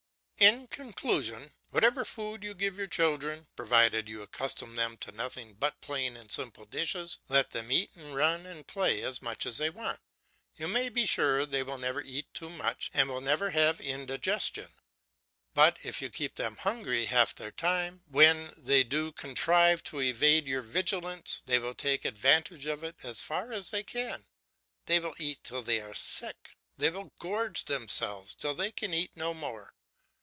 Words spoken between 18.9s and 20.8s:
contrive to evade your